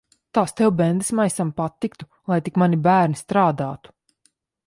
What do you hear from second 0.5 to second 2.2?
tev, bendesmaisam, patiktu.